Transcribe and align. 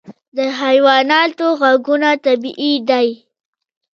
د 0.35 0.37
حیواناتو 0.59 1.47
غږونه 1.61 2.09
طبیعي 2.25 2.73
دي. 2.89 3.09